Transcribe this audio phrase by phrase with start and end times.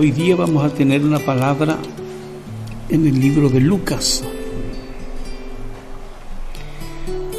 [0.00, 1.76] Hoy día vamos a tener una palabra
[2.88, 4.24] en el libro de Lucas,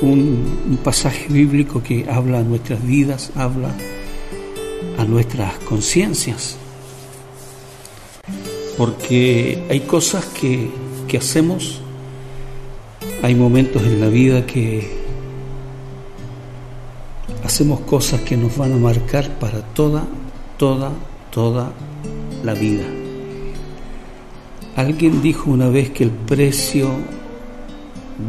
[0.03, 3.75] un, pasaje bíblico que habla a nuestras vidas, habla
[4.99, 6.55] a nuestras conciencias,
[8.77, 10.69] porque hay cosas que,
[11.07, 11.81] que hacemos,
[13.23, 14.87] hay momentos en la vida que
[17.43, 20.05] hacemos cosas que nos van a marcar para toda,
[20.59, 20.91] toda,
[21.31, 21.73] toda
[22.43, 22.85] la vida.
[24.75, 26.89] Alguien dijo una vez que el precio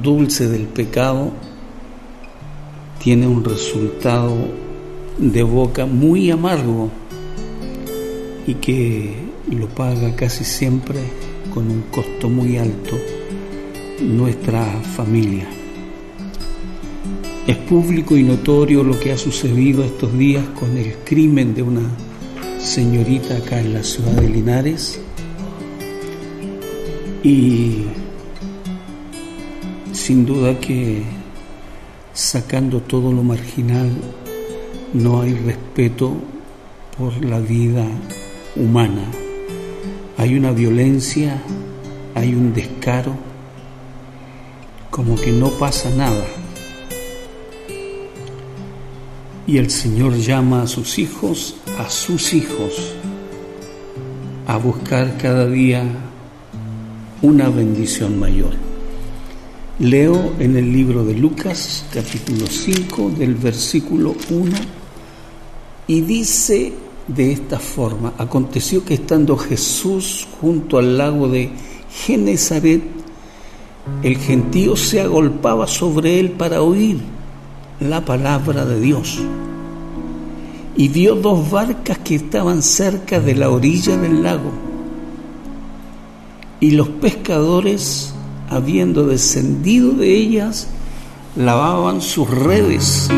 [0.03, 1.33] dulce del pecado
[3.03, 4.37] tiene un resultado
[5.19, 6.91] de boca muy amargo
[8.47, 9.15] y que
[9.51, 10.99] lo paga casi siempre
[11.53, 12.97] con un costo muy alto
[14.01, 14.65] nuestra
[14.97, 15.47] familia.
[17.47, 21.83] Es público y notorio lo que ha sucedido estos días con el crimen de una
[22.63, 25.01] señorita acá en la ciudad de Linares
[27.23, 27.83] y
[29.93, 31.03] sin duda que
[32.13, 33.91] sacando todo lo marginal
[34.93, 36.15] no hay respeto
[36.97, 37.85] por la vida
[38.55, 39.11] humana.
[40.19, 41.43] Hay una violencia,
[42.15, 43.15] hay un descaro,
[44.91, 46.25] como que no pasa nada.
[49.47, 52.95] Y el Señor llama a sus hijos, a sus hijos,
[54.47, 55.85] a buscar cada día
[57.23, 58.53] una bendición mayor.
[59.79, 64.57] Leo en el libro de Lucas, capítulo 5, del versículo 1,
[65.87, 66.73] y dice
[67.09, 71.51] de esta forma, aconteció que estando Jesús junto al lago de
[71.91, 72.83] Genezaret,
[74.03, 77.01] el gentío se agolpaba sobre él para oír
[77.81, 79.21] la palabra de Dios.
[80.77, 84.73] Y vio dos barcas que estaban cerca de la orilla del lago
[86.63, 88.15] y los pescadores,
[88.49, 90.69] habiendo descendido de ellas,
[91.35, 93.09] lavaban sus redes.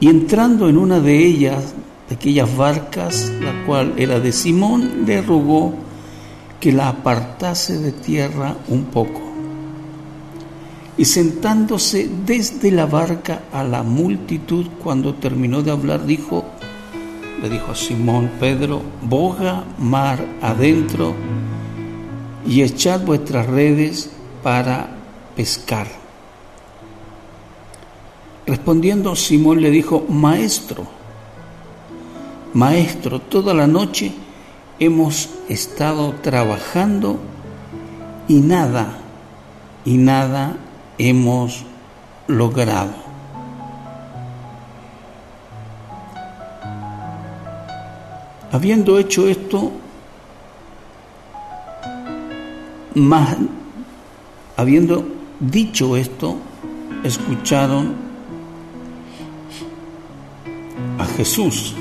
[0.00, 1.74] Y entrando en una de ellas,
[2.08, 5.74] de aquellas barcas, la cual era de Simón, le rogó
[6.58, 9.27] que la apartase de tierra un poco.
[10.98, 16.44] Y sentándose desde la barca a la multitud, cuando terminó de hablar, dijo,
[17.40, 21.14] le dijo a Simón Pedro, boga mar adentro
[22.44, 24.10] y echad vuestras redes
[24.42, 24.88] para
[25.36, 25.86] pescar.
[28.44, 30.84] Respondiendo Simón le dijo, Maestro,
[32.54, 34.12] Maestro, toda la noche
[34.80, 37.20] hemos estado trabajando
[38.26, 38.98] y nada,
[39.84, 40.56] y nada
[40.98, 41.64] hemos
[42.26, 42.92] logrado.
[48.50, 49.72] Habiendo hecho esto,
[54.56, 55.06] habiendo
[55.38, 56.36] dicho esto,
[57.04, 57.94] escucharon
[60.98, 61.74] a Jesús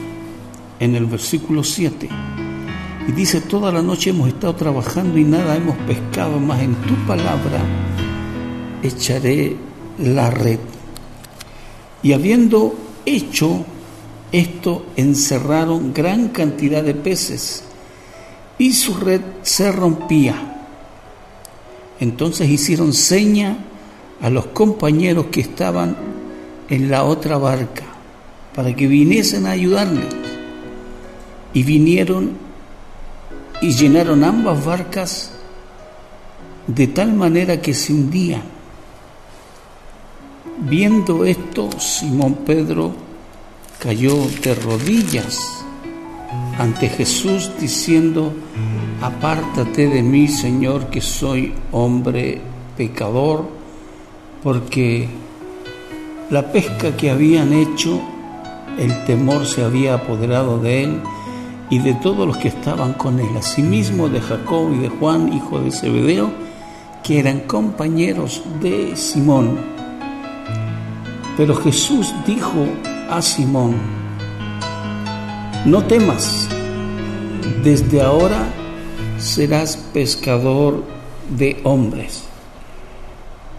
[0.80, 2.10] en el versículo 7.
[3.08, 6.94] Y dice, toda la noche hemos estado trabajando y nada hemos pescado, más en tu
[7.08, 7.62] palabra
[8.84, 9.56] echaré
[10.00, 10.60] la red.
[12.04, 13.66] Y habiendo hecho
[14.32, 17.64] esto encerraron gran cantidad de peces
[18.58, 20.66] y su red se rompía.
[22.00, 23.58] Entonces hicieron seña
[24.22, 25.96] a los compañeros que estaban
[26.70, 27.84] en la otra barca
[28.54, 30.06] para que viniesen a ayudarles.
[31.54, 32.32] Y vinieron
[33.62, 35.32] y llenaron ambas barcas
[36.68, 38.57] de tal manera que se hundían.
[40.60, 42.92] Viendo esto, Simón Pedro
[43.78, 45.64] cayó de rodillas
[46.58, 48.34] ante Jesús diciendo,
[49.00, 52.42] apártate de mí, Señor, que soy hombre
[52.76, 53.46] pecador,
[54.42, 55.08] porque
[56.32, 58.02] la pesca que habían hecho,
[58.80, 61.02] el temor se había apoderado de él
[61.70, 65.60] y de todos los que estaban con él, asimismo de Jacob y de Juan, hijo
[65.60, 66.32] de Zebedeo,
[67.04, 69.77] que eran compañeros de Simón.
[71.38, 72.66] Pero Jesús dijo
[73.10, 73.76] a Simón,
[75.66, 76.50] no temas,
[77.64, 78.48] desde ahora
[79.20, 80.84] serás pescador
[81.30, 82.24] de hombres.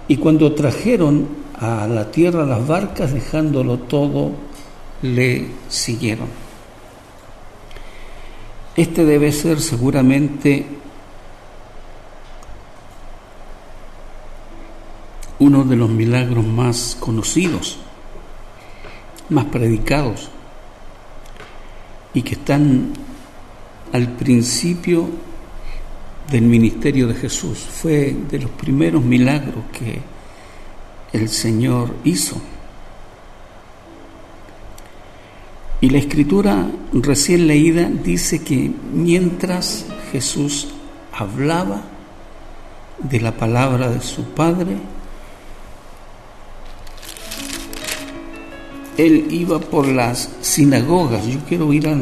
[0.08, 1.28] Y cuando trajeron
[1.60, 4.32] a la tierra las barcas, dejándolo todo,
[5.02, 6.28] le siguieron.
[8.74, 10.66] Este debe ser seguramente
[15.38, 17.78] uno de los milagros más conocidos
[19.28, 20.30] más predicados.
[22.14, 22.94] y que están
[23.92, 25.08] al principio
[26.32, 27.58] del ministerio de Jesús.
[27.58, 30.00] Fue de los primeros milagros que
[31.12, 32.40] el Señor hizo.
[35.82, 40.68] Y la escritura recién leída dice que mientras Jesús
[41.12, 41.82] hablaba
[42.98, 44.78] de la palabra de su Padre,
[48.98, 51.26] él iba por las sinagogas.
[51.26, 51.96] Yo quiero ir a,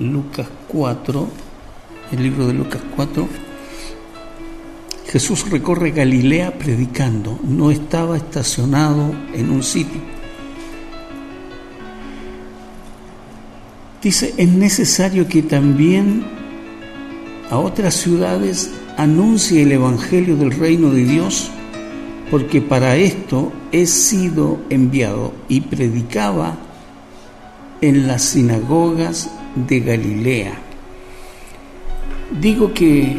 [0.00, 1.28] Lucas 4,
[2.12, 3.28] el libro de Lucas 4.
[5.06, 10.00] Jesús recorre Galilea predicando, no estaba estacionado en un sitio.
[14.02, 16.24] Dice, es necesario que también
[17.50, 21.50] a otras ciudades anuncie el Evangelio del reino de Dios
[22.30, 26.56] porque para esto he sido enviado y predicaba
[27.80, 30.54] en las sinagogas de Galilea.
[32.40, 33.16] Digo que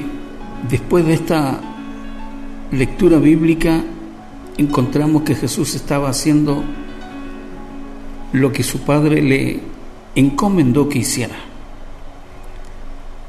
[0.70, 1.62] después de esta
[2.72, 3.84] lectura bíblica
[4.58, 6.64] encontramos que Jesús estaba haciendo
[8.34, 9.60] lo que su padre le
[10.16, 11.36] encomendó que hiciera.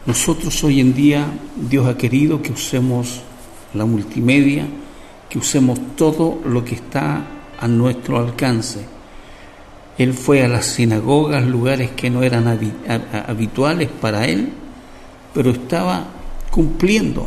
[0.06, 1.26] Nosotros hoy en día
[1.68, 3.20] Dios ha querido que usemos
[3.74, 4.66] la multimedia,
[5.28, 7.24] que usemos todo lo que está
[7.58, 8.80] a nuestro alcance.
[9.98, 12.46] Él fue a las sinagogas, lugares que no eran
[13.26, 14.52] habituales para él,
[15.34, 16.06] pero estaba
[16.50, 17.26] cumpliendo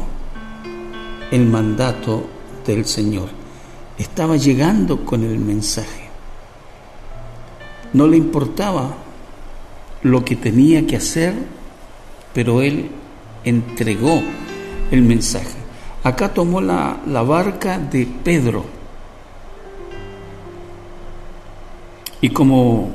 [1.32, 2.28] el mandato
[2.66, 3.30] del Señor.
[3.98, 6.10] Estaba llegando con el mensaje.
[7.94, 8.96] No le importaba
[10.04, 11.34] lo que tenía que hacer,
[12.34, 12.90] pero él
[13.44, 14.22] entregó
[14.92, 15.61] el mensaje.
[16.04, 18.66] Acá tomó la, barca de Pedro.
[22.22, 22.90] Y como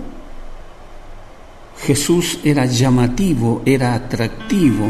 [1.82, 4.88] Jesús era llamativo, era atractivo,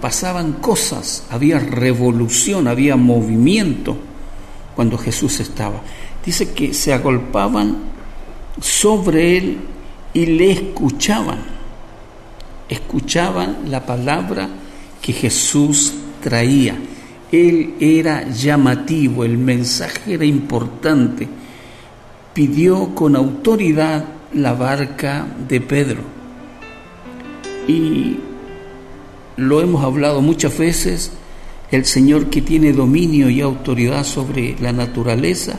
[0.00, 3.96] pasaban cosas, había revolución, había movimiento
[4.74, 5.80] cuando Jesús estaba.
[6.24, 7.76] Dice que se agolpaban
[8.60, 9.58] sobre él
[10.12, 11.38] y le escuchaban.
[12.68, 14.48] Escuchaban la palabra
[15.00, 16.76] que Jesús traía.
[17.36, 21.28] Él era llamativo, el mensaje era importante.
[22.32, 26.00] Pidió con autoridad la barca de Pedro.
[27.68, 28.16] Y
[29.36, 31.12] lo hemos hablado muchas veces,
[31.70, 35.58] el Señor que tiene dominio y autoridad sobre la naturaleza,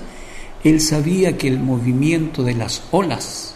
[0.63, 3.53] Él sabía que el movimiento de las olas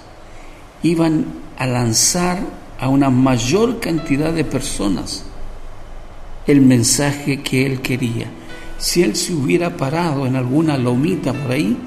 [0.83, 1.25] iban
[1.57, 2.39] a lanzar
[2.79, 5.23] a una mayor cantidad de personas
[6.47, 8.27] el mensaje que él quería.
[8.77, 11.77] Si él se hubiera parado en alguna lomita por ahí,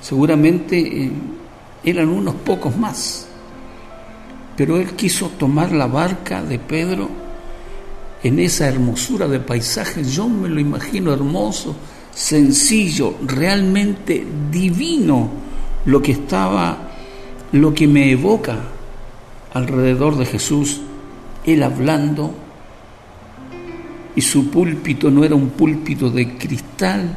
[0.00, 1.10] seguramente eh,
[1.82, 3.26] eran unos pocos más.
[4.56, 7.08] Pero él quiso tomar la barca de Pedro
[8.22, 10.04] en esa hermosura de paisaje.
[10.04, 11.74] Yo me lo imagino hermoso,
[12.14, 15.30] sencillo, realmente divino
[15.86, 16.90] lo que estaba,
[17.52, 18.58] lo que me evoca
[19.52, 20.80] alrededor de Jesús,
[21.44, 22.43] él hablando
[24.16, 27.16] y su púlpito no era un púlpito de cristal,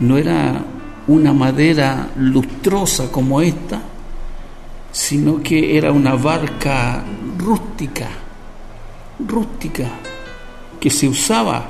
[0.00, 0.64] no era
[1.08, 3.80] una madera lustrosa como esta,
[4.92, 7.02] sino que era una barca
[7.38, 8.08] rústica,
[9.26, 9.88] rústica,
[10.78, 11.68] que se usaba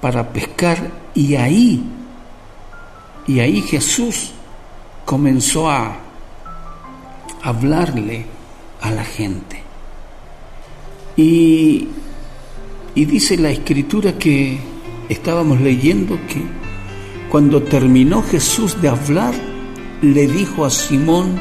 [0.00, 1.82] para pescar y ahí,
[3.26, 4.32] y ahí Jesús
[5.04, 5.96] comenzó a
[7.42, 8.26] hablarle
[8.80, 9.62] a la gente.
[11.16, 11.88] Y
[12.98, 14.58] y dice la escritura que
[15.08, 16.42] estábamos leyendo que
[17.30, 19.34] cuando terminó Jesús de hablar,
[20.02, 21.38] le dijo a Simón,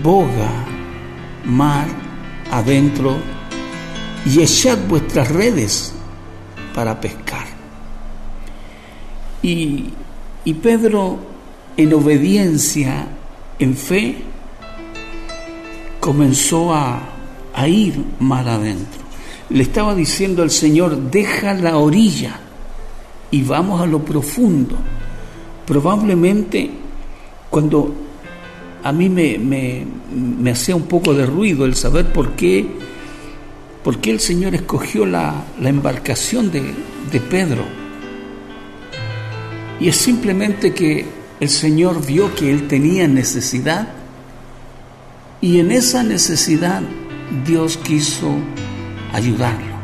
[0.00, 0.64] boga
[1.44, 1.88] mar
[2.52, 3.16] adentro
[4.32, 5.92] y echad vuestras redes
[6.72, 7.48] para pescar.
[9.42, 9.86] Y,
[10.44, 11.18] y Pedro,
[11.76, 13.08] en obediencia,
[13.58, 14.18] en fe,
[15.98, 17.00] comenzó a,
[17.52, 19.03] a ir mar adentro
[19.54, 22.40] le estaba diciendo al Señor, deja la orilla
[23.30, 24.74] y vamos a lo profundo.
[25.64, 26.68] Probablemente
[27.50, 27.94] cuando
[28.82, 32.66] a mí me, hacía un poco de ruido el saber por qué,
[33.84, 37.62] por qué el Señor escogió la, embarcación de Pedro.
[39.78, 41.06] Y es simplemente que
[41.38, 43.86] el Señor vio que él tenía necesidad
[45.40, 46.82] y en esa necesidad
[47.46, 48.34] Dios quiso
[49.14, 49.74] ayudarlo.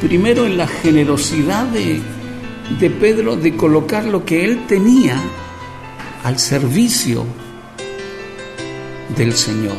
[0.00, 2.00] Primero en la generosidad de,
[2.80, 5.16] de Pedro de colocar lo que él tenía
[6.24, 7.24] al servicio
[9.16, 9.76] del Señor.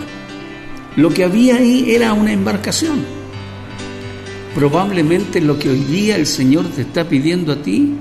[0.96, 3.04] Lo que había ahí era una embarcación.
[4.54, 7.96] Probablemente lo que hoy día el Señor te está pidiendo a ti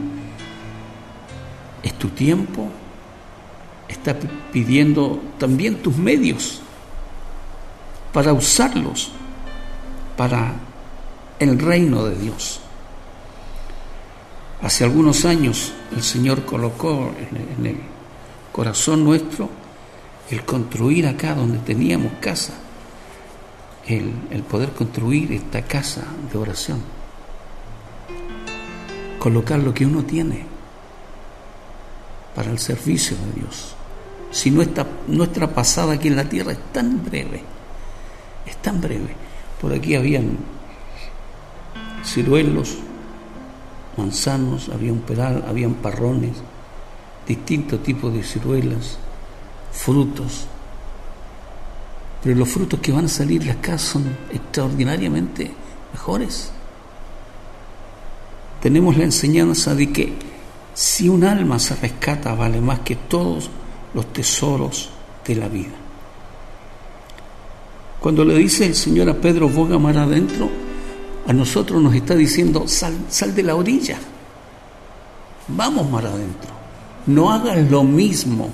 [1.83, 2.69] es tu tiempo,
[3.89, 4.15] está
[4.53, 6.61] pidiendo también tus medios
[8.13, 9.11] para usarlos
[10.17, 10.55] para
[11.39, 12.61] el reino de Dios.
[14.62, 17.12] Hace algunos años el Señor colocó
[17.59, 17.77] en el
[18.53, 19.49] corazón nuestro
[20.31, 22.55] el construir acá donde teníamos casa,
[23.87, 26.81] el, el poder construir esta casa de oración,
[29.19, 30.47] colocar lo que uno tiene
[32.35, 33.75] para el servicio de Dios.
[34.31, 37.43] Si nuestra, nuestra pasada aquí en la tierra es tan breve,
[38.47, 39.15] es tan breve.
[39.61, 40.39] Por aquí habían
[42.04, 42.76] ciruelos,
[43.97, 46.32] manzanos, había un pedal, habían parrones,
[47.26, 48.99] distintos tipos de ciruelas,
[49.73, 50.47] frutos.
[52.23, 55.50] Pero los frutos que van a salir de acá son extraordinariamente
[55.92, 56.52] mejores.
[58.61, 60.12] Tenemos la enseñanza de que
[60.75, 63.50] si un alma se rescata vale más que todos
[63.92, 64.90] los tesoros
[65.26, 65.73] de la vida.
[68.00, 70.49] Cuando le dice el Señor a Pedro, boga mar adentro,
[71.26, 73.99] a nosotros nos está diciendo, sal, sal de la orilla,
[75.49, 76.50] vamos mar adentro,
[77.07, 78.50] no hagas lo mismo,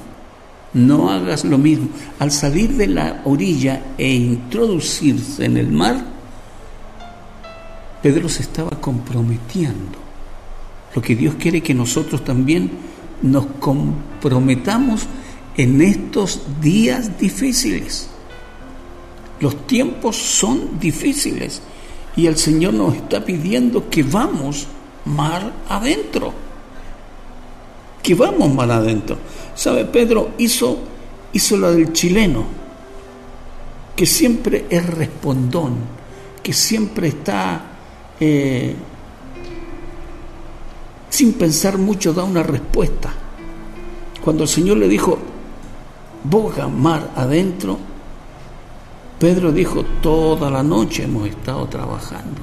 [0.75, 1.89] no hagas lo mismo.
[2.19, 6.05] Al salir de la orilla e introducirse en el mar,
[8.03, 9.99] Pedro se estaba comprometiendo.
[10.95, 12.71] Lo que Dios quiere que nosotros también
[13.23, 15.07] nos comprometamos
[15.57, 18.09] en estos días difíciles.
[19.41, 21.63] Los tiempos son difíciles
[22.19, 24.67] y el Señor nos está pidiendo que vamos
[25.05, 26.35] mar adentro.
[28.03, 29.17] Que vamos mar adentro.
[29.55, 29.85] ¿Sabe?
[29.85, 30.81] Pedro hizo,
[31.33, 32.45] hizo la del chileno,
[33.95, 35.77] que siempre es respondón,
[36.43, 37.63] que siempre está
[38.19, 38.75] eh,
[41.09, 43.13] sin pensar mucho, da una respuesta.
[44.25, 45.17] Cuando el Señor le dijo,
[46.25, 47.79] boga mar adentro,
[49.19, 52.41] Pedro dijo, toda la noche hemos estado trabajando.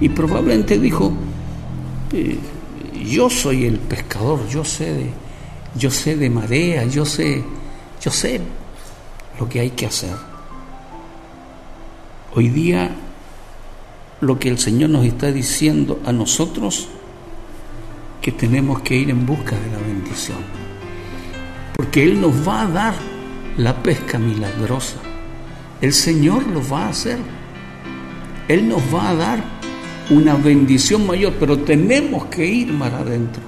[0.00, 1.12] Y probablemente dijo,
[2.12, 2.38] eh,
[3.04, 5.10] yo soy el pescador, yo sé de,
[5.76, 7.42] yo sé de marea, yo sé,
[8.00, 8.40] yo sé
[9.40, 10.14] lo que hay que hacer.
[12.34, 12.94] Hoy día
[14.20, 16.88] lo que el Señor nos está diciendo a nosotros,
[18.22, 20.38] que tenemos que ir en busca de la bendición.
[21.76, 22.94] Porque Él nos va a dar
[23.56, 24.98] la pesca milagrosa.
[25.80, 27.18] El Señor lo va a hacer.
[28.48, 29.44] Él nos va a dar
[30.10, 33.42] una bendición mayor, pero tenemos que ir más adentro.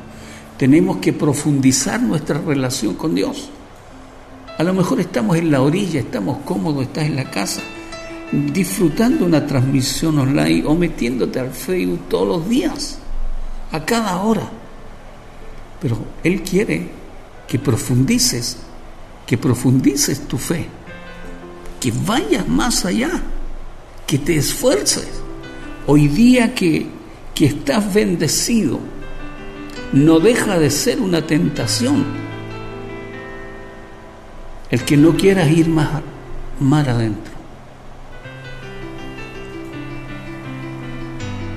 [0.58, 3.49] Tenemos que profundizar nuestra relación con Dios.
[4.58, 7.62] A lo mejor estamos en la orilla, estamos cómodos, estás en la casa,
[8.32, 12.99] disfrutando una transmisión online o metiéndote al Facebook todos los días,
[13.70, 14.50] a cada hora.
[15.80, 16.90] Pero Él quiere
[17.47, 18.58] que profundices,
[19.25, 20.77] que profundices tu fe
[21.80, 23.11] que vayas más allá,
[24.06, 25.08] que te esfuerces.
[25.87, 26.87] Hoy día que,
[27.35, 28.80] que estás bendecido,
[29.92, 32.04] no deja de ser una tentación.
[34.70, 36.02] El que no quieras ir más,
[36.61, 37.32] más adentro.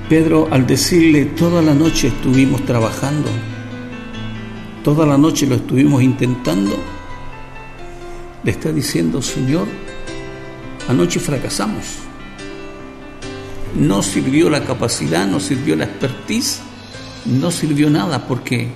[0.08, 3.30] Pedro, al decirle, toda la noche estuvimos trabajando,
[4.84, 6.76] toda la noche lo estuvimos intentando,
[8.44, 9.66] le está diciendo, Señor,
[10.88, 11.98] Anoche fracasamos.
[13.74, 16.60] No sirvió la capacidad, no sirvió la expertise,
[17.24, 18.68] no sirvió nada porque,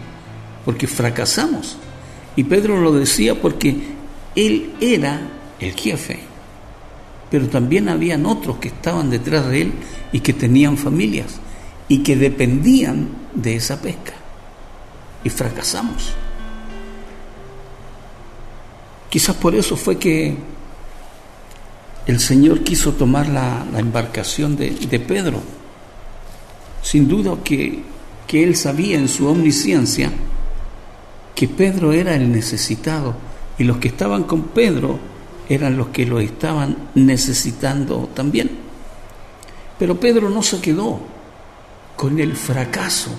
[0.65, 1.77] porque fracasamos.
[2.37, 3.77] Y Pedro lo decía porque
[4.35, 5.21] él era
[5.59, 6.21] el jefe,
[7.31, 9.73] pero también habían otros que estaban detrás de él
[10.13, 11.41] y que tenían familias
[11.89, 14.13] y que dependían de esa pesca.
[15.25, 16.13] Y fracasamos.
[19.11, 20.37] Quizás por eso fue que
[22.07, 24.71] el Señor quiso tomar la, embarcación de,
[25.07, 25.41] Pedro.
[26.83, 27.83] Sin duda que,
[28.27, 30.13] que Él sabía en su omnisciencia
[31.35, 33.15] que Pedro era el necesitado
[33.59, 34.99] y los que estaban con Pedro
[35.49, 38.51] eran los que lo estaban necesitando también.
[39.79, 41.01] Pero Pedro no se quedó
[41.97, 43.11] con el fracaso.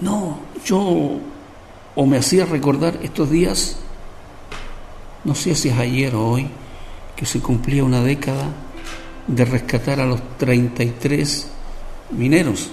[0.00, 1.18] No, yo
[1.94, 3.78] o me hacía recordar estos días
[5.26, 6.46] no sé si es ayer o hoy,
[7.16, 8.46] que se cumplía una década
[9.26, 11.48] de rescatar a los 33
[12.12, 12.70] mineros.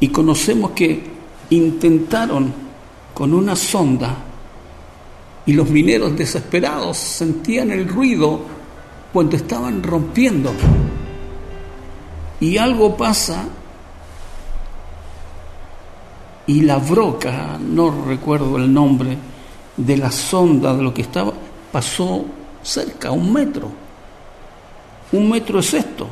[0.00, 1.00] Y conocemos que
[1.50, 2.52] intentaron
[3.14, 4.24] con una sonda
[5.46, 8.40] Y los mineros desesperados sentían el ruido
[9.12, 10.52] cuando estaban rompiendo.
[12.40, 13.46] Y algo pasa
[16.46, 19.16] y la broca, no recuerdo el nombre,
[19.78, 21.32] de la sonda de lo que estaba,
[21.72, 22.24] pasó
[22.62, 23.70] cerca, un metro.
[25.12, 26.06] Un metro es esto.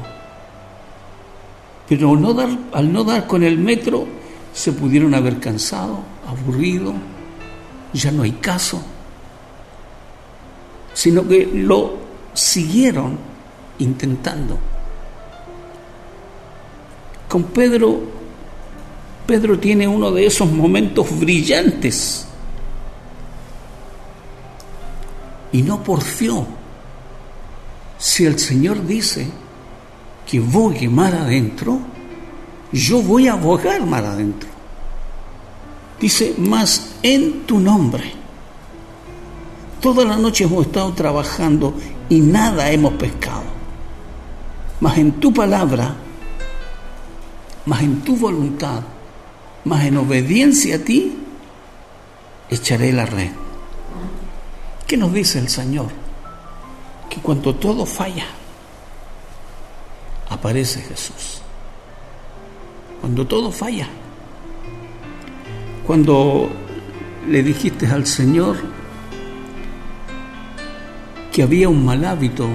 [1.89, 4.07] Pero no dar, al no dar con el metro,
[4.53, 6.95] se pudieron haber cansado, aburrido,
[7.93, 8.81] ya no hay caso,
[10.95, 11.95] sino que lo
[12.33, 13.19] siguieron
[13.79, 14.59] intentando.
[17.29, 18.01] Con Pedro,
[19.27, 22.25] Pedro tiene uno de esos momentos brillantes
[25.53, 26.47] y no porfió.
[27.99, 29.26] Si el Señor dice
[30.26, 31.79] que vogue mar adentro,
[32.73, 34.49] yo voy a bogar mar adentro.
[36.00, 38.12] Dice, más en tu nombre.
[39.81, 41.75] Toda la noche hemos estado trabajando
[42.09, 43.45] y nada hemos pescado.
[44.81, 45.97] Mas en tu palabra,
[47.65, 48.83] más en tu voluntad,
[49.65, 51.17] más en obediencia a ti,
[52.50, 53.31] echaré la red.
[54.87, 55.88] ¿Qué nos dice el Señor?
[57.11, 58.26] Que cuando todo falla,
[60.28, 61.43] aparece Jesús
[63.07, 63.87] cuando todo falla.
[65.87, 66.50] Cuando
[67.28, 68.57] le dijiste al Señor
[71.33, 72.49] que había un mal hábito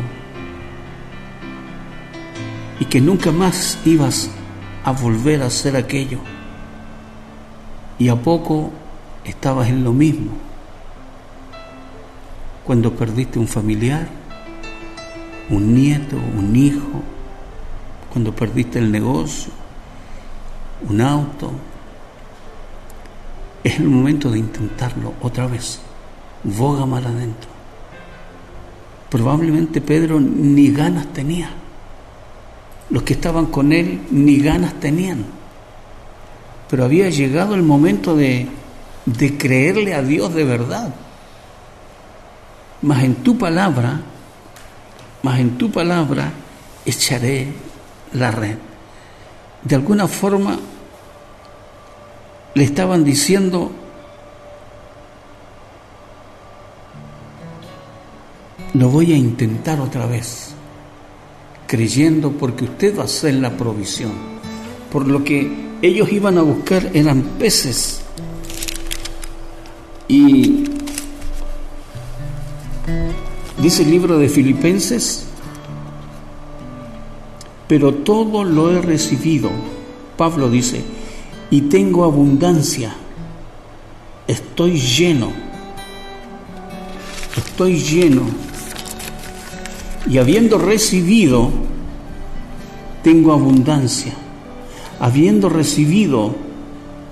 [2.81, 4.29] y que nunca más ibas
[4.83, 6.19] a volver a hacer aquello.
[7.97, 8.71] Y a poco
[9.23, 10.31] estabas en lo mismo.
[12.71, 14.07] Cuando perdiste un familiar,
[15.49, 17.03] un nieto, un hijo,
[18.13, 19.51] cuando perdiste el negocio,
[20.87, 21.51] un auto.
[23.61, 25.81] Es el momento de intentarlo otra vez.
[26.45, 27.49] Boga mal adentro.
[29.09, 31.49] Probablemente Pedro ni ganas tenía.
[32.89, 35.25] Los que estaban con él ni ganas tenían.
[36.69, 38.47] Pero había llegado el momento de,
[39.07, 40.93] de creerle a Dios de verdad.
[42.81, 44.01] Mas en tu palabra,
[45.23, 46.31] mas en tu palabra
[46.85, 47.47] echaré
[48.13, 48.57] la red.
[49.63, 50.57] De alguna forma
[52.53, 53.71] le estaban diciendo,
[58.73, 60.53] lo voy a intentar otra vez,
[61.67, 64.11] creyendo porque usted va a hacer la provisión.
[64.91, 68.01] Por lo que ellos iban a buscar eran peces.
[70.07, 70.70] Y
[73.61, 75.25] dice el libro de Filipenses,
[77.67, 79.49] pero todo lo he recibido.
[80.17, 80.81] Pablo dice,
[81.49, 82.93] y tengo abundancia.
[84.27, 85.31] Estoy lleno.
[87.37, 88.23] Estoy lleno.
[90.09, 91.49] Y habiendo recibido,
[93.03, 94.13] tengo abundancia.
[94.99, 96.35] Habiendo recibido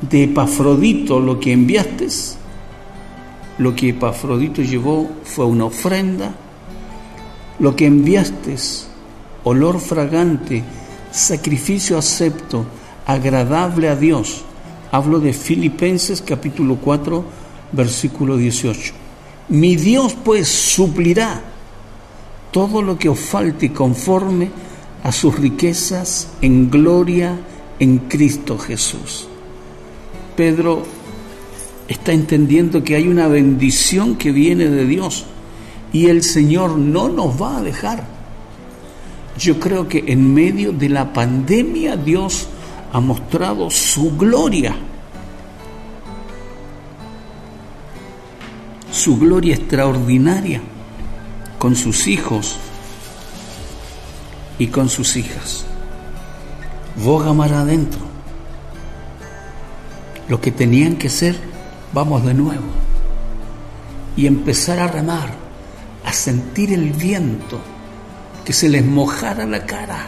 [0.09, 2.07] de Epafrodito lo que enviaste,
[3.59, 6.33] lo que Epafrodito llevó fue una ofrenda,
[7.59, 8.55] lo que enviaste,
[9.43, 10.63] olor fragante,
[11.11, 12.65] sacrificio acepto,
[13.05, 14.43] agradable a Dios.
[14.91, 17.23] Hablo de Filipenses capítulo 4,
[17.73, 18.93] versículo 18.
[19.49, 21.41] Mi Dios pues suplirá
[22.51, 24.49] todo lo que os falte conforme
[25.03, 27.37] a sus riquezas en gloria
[27.77, 29.27] en Cristo Jesús.
[30.35, 30.83] Pedro
[31.89, 35.25] está entendiendo que hay una bendición que viene de Dios
[35.91, 38.05] y el Señor no nos va a dejar.
[39.37, 42.47] Yo creo que en medio de la pandemia Dios
[42.93, 44.75] ha mostrado su gloria,
[48.91, 50.61] su gloria extraordinaria
[51.57, 52.57] con sus hijos
[54.59, 55.65] y con sus hijas.
[57.03, 58.01] Boga mar adentro.
[60.27, 61.48] Lo que tenían que ser,
[61.93, 62.65] vamos de nuevo.
[64.15, 65.29] Y empezar a remar,
[66.05, 67.59] a sentir el viento,
[68.43, 70.07] que se les mojara la cara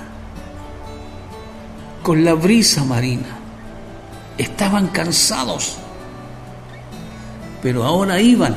[2.01, 3.37] con la brisa marina.
[4.37, 5.77] Estaban cansados,
[7.61, 8.55] pero ahora iban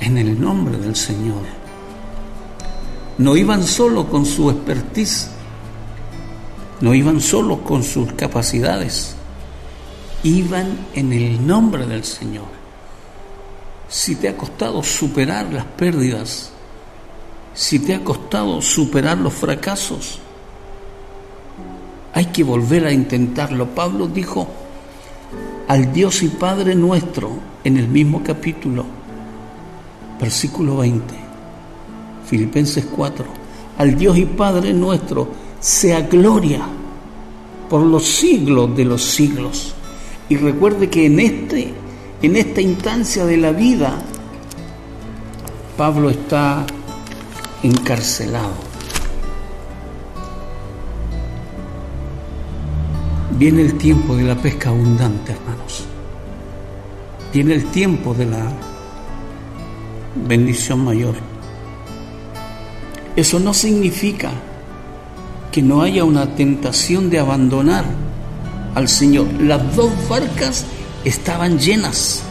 [0.00, 1.42] en el nombre del Señor.
[3.18, 5.28] No iban solo con su expertise,
[6.80, 9.16] no iban solo con sus capacidades,
[10.24, 12.46] iban en el nombre del Señor.
[13.88, 16.50] Si te ha costado superar las pérdidas,
[17.54, 20.18] si te ha costado superar los fracasos,
[22.14, 23.68] hay que volver a intentarlo.
[23.68, 24.48] Pablo dijo,
[25.68, 27.30] al Dios y Padre nuestro
[27.62, 28.84] en el mismo capítulo,
[30.18, 31.14] versículo 20,
[32.26, 33.24] Filipenses 4,
[33.76, 35.28] al Dios y Padre nuestro
[35.60, 36.62] sea gloria
[37.68, 39.74] por los siglos de los siglos.
[40.28, 41.74] Y recuerde que en, este,
[42.22, 43.98] en esta instancia de la vida,
[45.76, 46.64] Pablo está
[47.62, 48.54] encarcelado.
[53.38, 55.84] Viene el tiempo de la pesca abundante, hermanos.
[57.32, 58.52] Viene el tiempo de la
[60.26, 61.16] bendición mayor.
[63.16, 64.30] Eso no significa
[65.50, 67.84] que no haya una tentación de abandonar
[68.74, 69.26] al Señor.
[69.40, 70.64] Las dos barcas
[71.04, 72.22] estaban llenas.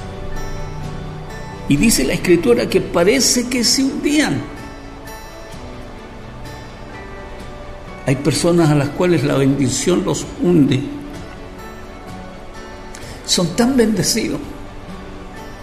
[1.69, 4.41] Y dice la escritura que parece que se hundían.
[8.05, 10.81] Hay personas a las cuales la bendición los hunde.
[13.25, 14.39] Son tan bendecidos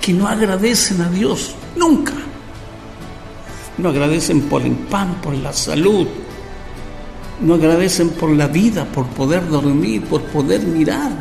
[0.01, 2.15] que no agradecen a Dios nunca.
[3.77, 6.07] No agradecen por el pan, por la salud.
[7.41, 11.13] No agradecen por la vida, por poder dormir, por poder mirar,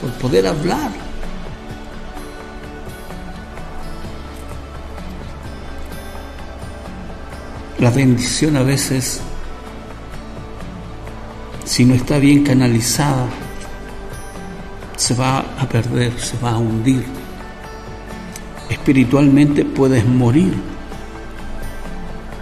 [0.00, 0.90] por poder hablar.
[7.78, 9.22] La bendición a veces
[11.70, 13.28] si no está bien canalizada,
[14.96, 17.04] se va a perder, se va a hundir.
[18.68, 20.52] Espiritualmente puedes morir.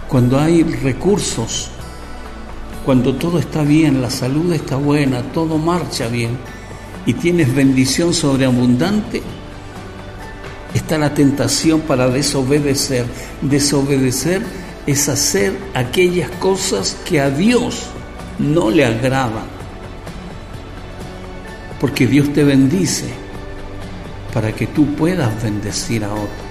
[0.07, 1.69] Cuando hay recursos,
[2.89, 6.39] cuando todo está bien, la salud está buena, todo marcha bien
[7.05, 9.21] y tienes bendición sobreabundante,
[10.73, 13.05] está la tentación para desobedecer.
[13.43, 14.41] Desobedecer
[14.87, 17.83] es hacer aquellas cosas que a Dios
[18.39, 19.43] no le agrada.
[21.79, 23.05] Porque Dios te bendice
[24.33, 26.43] para que tú puedas bendecir a otro.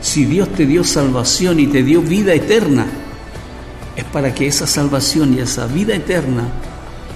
[0.00, 2.88] Si Dios te dio salvación y te dio vida eterna,
[3.96, 6.48] es para que esa salvación y esa vida eterna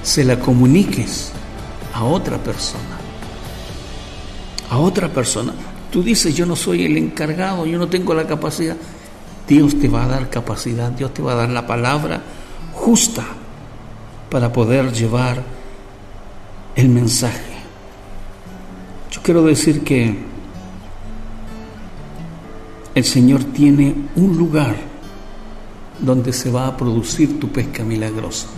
[0.02, 1.30] se la comuniques
[1.94, 2.98] a otra persona.
[4.70, 5.52] A otra persona.
[5.90, 8.76] Tú dices, yo no soy el encargado, yo no tengo la capacidad.
[9.46, 12.22] Dios te va a dar capacidad, Dios te va a dar la palabra
[12.72, 13.24] justa
[14.30, 15.42] para poder llevar
[16.76, 17.50] el mensaje.
[19.10, 20.16] Yo quiero decir que
[22.94, 24.89] el Señor tiene un lugar
[26.00, 28.48] donde se va a producir tu pesca milagrosa.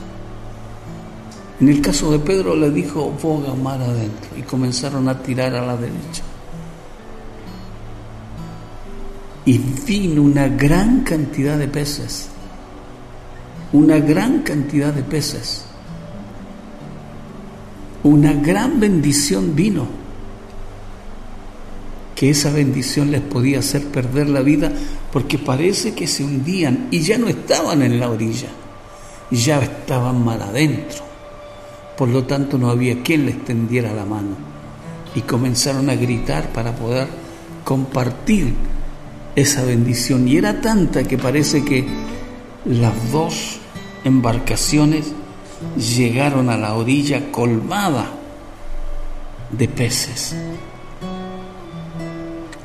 [1.61, 5.65] En el caso de Pedro le dijo, boga mar adentro, y comenzaron a tirar a
[5.65, 6.23] la derecha.
[9.45, 12.29] Y vino una gran cantidad de peces
[13.73, 15.65] una gran cantidad de peces.
[18.03, 19.87] Una gran bendición vino,
[22.23, 24.71] que esa bendición les podía hacer perder la vida
[25.13, 28.47] porque parece que se hundían y ya no estaban en la orilla,
[29.33, 31.03] ya estaban mal adentro.
[31.99, 34.37] Por lo tanto no había quien les tendiera la mano
[35.17, 37.09] y comenzaron a gritar para poder
[37.65, 38.55] compartir
[39.35, 40.29] esa bendición.
[40.29, 41.85] Y era tanta que parece que
[42.67, 43.59] las dos
[44.05, 45.13] embarcaciones
[45.77, 48.13] llegaron a la orilla colmada
[49.51, 50.37] de peces.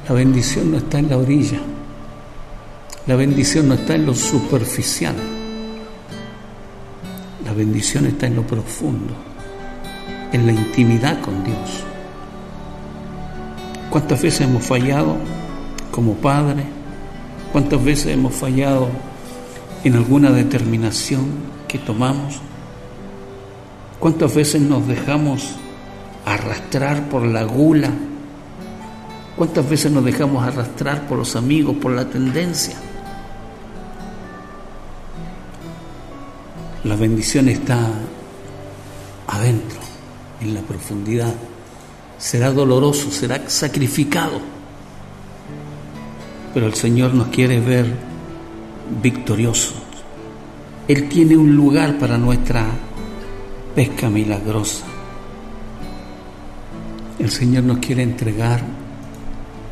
[0.08, 1.60] La bendición no está en la orilla,
[3.08, 5.15] la bendición no está en lo superficial,
[7.43, 9.13] la bendición está en lo profundo,
[10.32, 11.84] en la intimidad con Dios.
[13.89, 15.17] ¿Cuántas veces hemos fallado
[15.91, 16.63] como padre?
[17.52, 18.88] ¿Cuántas veces hemos fallado
[19.84, 21.26] en alguna determinación
[21.67, 22.39] que tomamos?
[24.00, 25.56] ¿Cuántas veces nos dejamos
[26.26, 27.91] arrastrar por la gula?
[29.38, 32.76] ¿Cuántas veces nos dejamos arrastrar por los amigos, por la tendencia?
[36.84, 37.78] La bendición está
[39.28, 39.80] adentro,
[40.41, 41.36] en la profundidad.
[42.17, 44.41] Será doloroso, será sacrificado.
[46.56, 47.86] Pero el Señor nos quiere ver
[49.04, 49.76] victoriosos.
[50.88, 52.65] Él tiene un lugar para nuestra
[53.76, 54.84] pesca milagrosa.
[57.19, 58.87] El Señor nos quiere entregar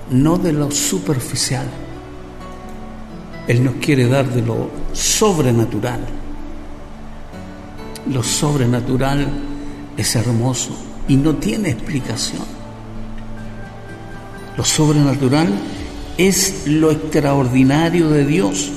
[0.10, 1.66] no de lo superficial,
[3.48, 6.00] Él nos quiere dar de lo sobrenatural.
[8.12, 9.28] Lo sobrenatural
[9.98, 10.76] es hermoso
[11.08, 12.44] y no tiene explicación.
[14.58, 15.50] Lo sobrenatural
[16.18, 18.72] es lo extraordinario de Dios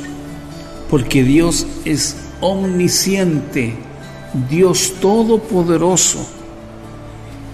[0.90, 3.76] porque Dios es omnisciente,
[4.48, 6.26] Dios todopoderoso,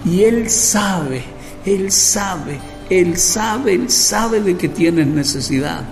[0.05, 1.35] y Él sabe
[1.65, 2.59] Él sabe,
[2.89, 5.83] Él sabe, Él sabe de que tienes necesidad.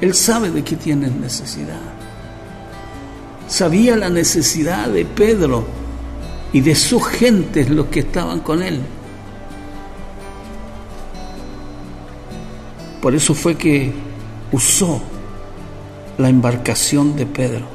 [0.00, 1.80] Él sabe de que tienes necesidad.
[3.48, 5.64] Sabía la necesidad de Pedro
[6.52, 8.80] y de sus gentes, los que estaban con él.
[13.00, 13.92] Por eso fue que
[14.52, 15.00] usó
[16.18, 17.66] la embarcación de Pedro.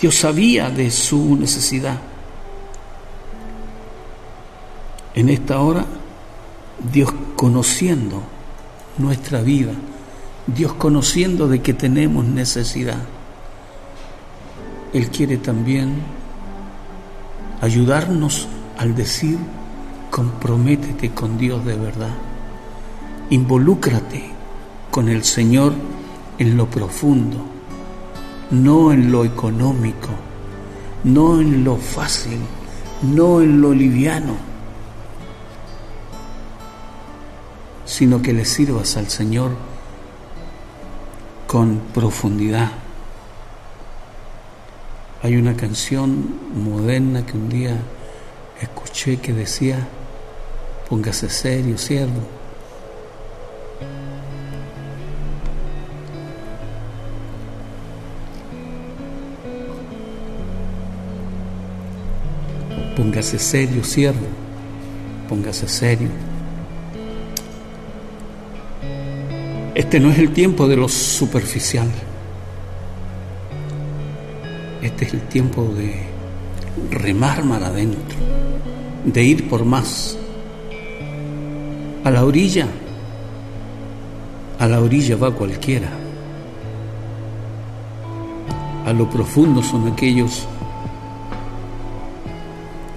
[0.00, 1.98] Dios sabía de su necesidad.
[5.16, 5.86] En esta hora,
[6.92, 8.22] Dios conociendo
[8.98, 9.72] nuestra vida,
[10.46, 12.98] Dios conociendo de que tenemos necesidad,
[14.92, 16.02] Él quiere también
[17.62, 19.38] ayudarnos al decir,
[20.10, 22.14] comprométete con Dios de verdad,
[23.30, 24.22] involúcrate
[24.90, 25.72] con el Señor
[26.36, 27.38] en lo profundo,
[28.50, 30.10] no en lo económico,
[31.04, 32.38] no en lo fácil,
[33.14, 34.55] no en lo liviano,
[37.86, 39.52] sino que le sirvas al Señor
[41.46, 42.72] con profundidad.
[45.22, 47.76] Hay una canción moderna que un día
[48.60, 49.78] escuché que decía,
[50.88, 52.20] póngase serio, siervo.
[62.96, 64.26] Póngase serio, siervo.
[65.28, 66.35] Póngase serio.
[69.76, 71.86] Este no es el tiempo de lo superficial.
[74.80, 76.00] Este es el tiempo de
[76.90, 78.16] remar mar adentro,
[79.04, 80.16] de ir por más.
[82.04, 82.66] A la orilla,
[84.58, 85.90] a la orilla va cualquiera.
[88.86, 90.48] A lo profundo son aquellos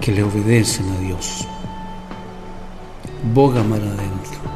[0.00, 1.46] que le obedecen a Dios.
[3.34, 4.49] Boga mar adentro.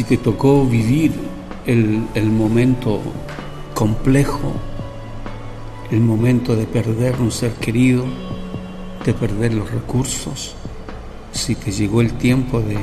[0.00, 1.12] Si te tocó vivir
[1.66, 3.02] el, el momento
[3.74, 4.54] complejo,
[5.90, 8.06] el momento de perder un ser querido,
[9.04, 10.54] de perder los recursos,
[11.32, 12.78] si te llegó el tiempo de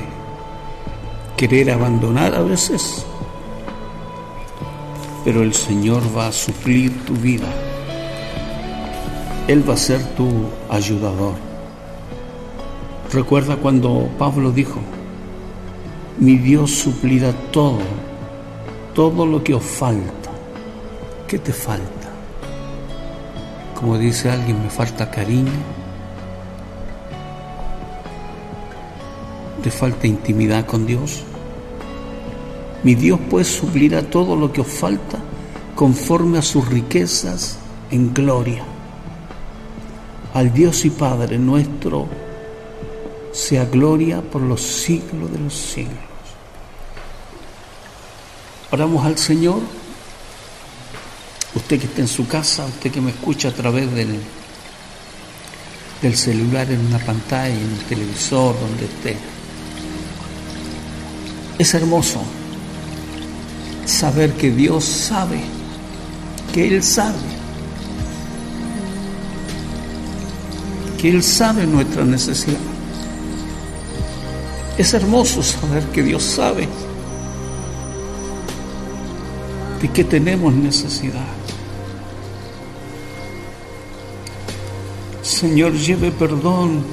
[1.36, 3.03] querer abandonar a veces,
[5.25, 7.51] pero el Señor va a suplir tu vida.
[9.47, 10.30] Él va a ser tu
[10.69, 11.34] ayudador.
[13.12, 14.80] Recuerda cuando Pablo dijo,
[16.19, 17.80] mi Dios suplirá todo,
[18.93, 20.27] todo lo que os falta
[21.27, 22.08] ¿Qué te falta?
[23.75, 25.51] Como dice alguien, me falta cariño.
[29.62, 31.23] ¿Te falta intimidad con Dios?
[32.82, 35.19] Mi Dios pues suplirá todo lo que os falta
[35.75, 37.58] conforme a sus riquezas
[37.91, 38.63] en gloria.
[40.34, 42.08] Al Dios y Padre nuestro
[43.38, 45.93] sea gloria por los siglos de los siglos.
[48.71, 49.62] Oramos al Señor
[51.56, 54.19] usted que está en su casa, usted que me escucha a través del,
[56.15, 59.17] celular en una pantalla, en el televisor, donde esté.
[61.60, 62.23] Es hermoso
[63.86, 65.41] saber que Dios sabe,
[66.54, 67.17] que Él sabe,
[71.00, 72.77] que Él sabe nuestra necesidad.
[74.78, 76.68] Es hermoso saber que Dios sabe
[79.82, 81.26] de que tenemos necesidad.
[85.22, 86.84] Señor, lleve perdón.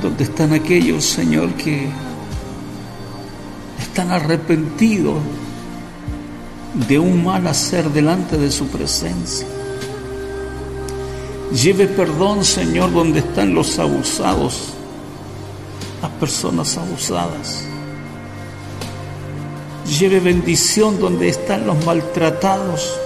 [0.00, 1.88] Donde están aquellos, Señor, que
[3.78, 5.18] están arrepentidos
[6.88, 9.46] de un mal hacer delante de su presencia.
[11.52, 14.72] Lleve perdón, Señor, donde están los abusados,
[16.02, 17.64] las personas abusadas.
[19.98, 23.00] Lleve bendición donde están los maltratados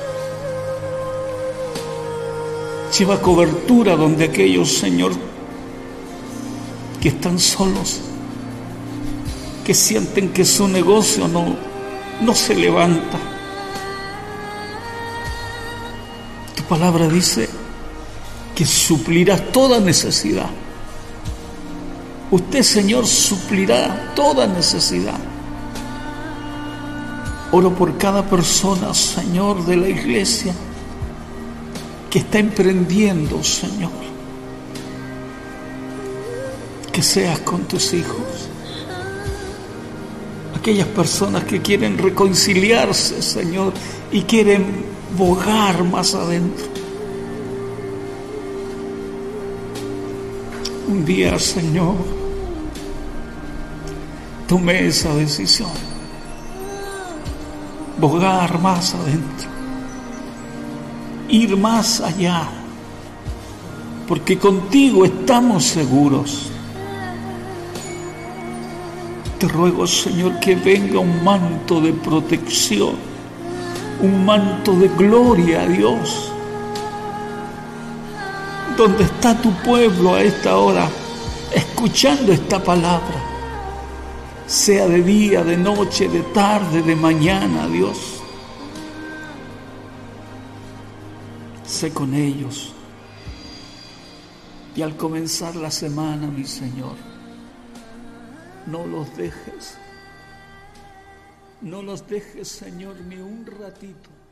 [2.99, 5.13] Lleva cobertura donde aquellos, Señor,
[7.01, 7.99] que están solos,
[9.65, 11.57] que sienten que su negocio no,
[12.21, 13.19] no se levanta.
[16.55, 17.49] Tu palabra dice
[18.55, 20.51] que suplirá toda necesidad.
[22.35, 25.21] Usted, Señor, suplirá toda necesidad.
[27.53, 30.53] Oro por cada persona, Señor, de la iglesia
[32.11, 33.93] que está emprendiendo, Señor.
[36.91, 38.49] Que seas con tus hijos.
[40.57, 43.73] Aquellas personas que quieren reconciliarse, Señor,
[44.11, 46.74] y quieren bogar más adentro.
[50.87, 51.95] Un día, Señor,
[54.47, 55.71] tomé esa decisión.
[57.99, 59.49] Bogar más adentro.
[61.29, 62.49] Ir más allá.
[64.07, 66.51] Porque contigo estamos seguros.
[69.39, 72.95] Te ruego, Señor, que venga un manto de protección,
[74.01, 76.34] un manto de gloria a Dios
[78.77, 80.89] donde está tu pueblo a esta hora,
[81.55, 83.23] escuchando esta palabra,
[84.47, 88.21] sea de día, de noche, de tarde, de mañana, Dios.
[91.65, 92.73] Sé con ellos.
[94.77, 96.97] Y al comenzar la semana, mi Señor,
[98.67, 99.79] no los dejes.
[101.61, 104.24] No los dejes, Señor, ni un ratito.